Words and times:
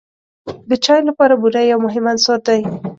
د 0.69 0.71
چای 0.83 1.01
لپاره 1.09 1.33
بوره 1.41 1.61
یو 1.71 1.79
مهم 1.85 2.05
عنصر 2.13 2.37
دی. 2.47 2.61